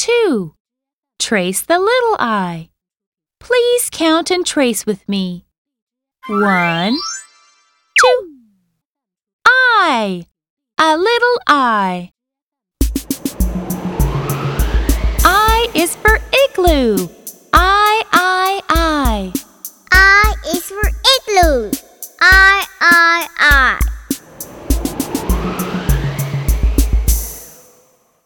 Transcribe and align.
two. 0.00 0.54
Trace 1.18 1.60
the 1.60 1.78
little 1.78 2.16
I. 2.18 2.70
Please 3.38 3.90
count 3.90 4.30
and 4.30 4.46
trace 4.46 4.86
with 4.86 5.06
me. 5.06 5.44
One, 6.26 6.98
two. 7.98 8.36
I, 9.46 10.24
a 10.78 10.96
little 10.96 11.38
I. 11.46 12.12
I 15.22 15.68
is 15.74 15.94
for 15.96 16.18
igloo. 16.48 17.08